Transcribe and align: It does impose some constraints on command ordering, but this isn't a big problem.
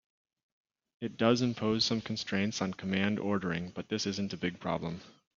It 1.01 1.15
does 1.15 1.43
impose 1.43 1.85
some 1.85 2.01
constraints 2.01 2.59
on 2.59 2.73
command 2.73 3.19
ordering, 3.19 3.69
but 3.69 3.89
this 3.89 4.07
isn't 4.07 4.33
a 4.33 4.37
big 4.37 4.59
problem. 4.59 5.01